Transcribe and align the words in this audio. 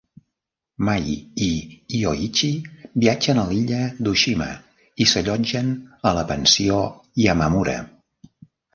Mai 0.87 1.11
i 1.47 1.49
Yoichi 1.97 2.49
viatgen 3.05 3.43
a 3.43 3.45
l'illa 3.51 3.83
d'Oshima 4.07 4.51
i 5.07 5.11
s'allotgen 5.15 5.73
a 6.13 6.19
la 6.21 6.29
pensió 6.35 6.85
Yamamura. 7.29 7.83